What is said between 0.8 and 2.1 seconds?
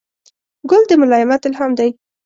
د ملایمت الهام دی.